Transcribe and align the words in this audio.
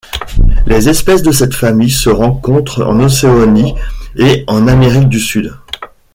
Les 0.65 0.89
espèces 0.89 1.21
de 1.21 1.31
cette 1.31 1.53
famille 1.53 1.91
se 1.91 2.09
rencontrent 2.09 2.81
en 2.83 2.99
Océanie 3.01 3.75
et 4.15 4.43
en 4.47 4.67
Amérique 4.67 5.09
du 5.09 5.19
Sud. 5.19 5.55